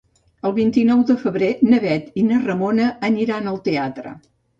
[0.47, 4.15] El vint-i-nou de febrer na Bet i na Ramona aniran al teatre.